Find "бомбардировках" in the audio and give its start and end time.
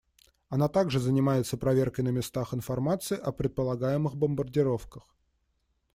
4.15-5.13